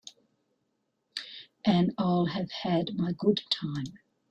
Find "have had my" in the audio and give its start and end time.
2.25-3.11